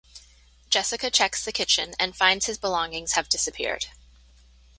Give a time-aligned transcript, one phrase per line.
[0.71, 3.85] Jessica checks the kitchen and finds his belongings have disappeared.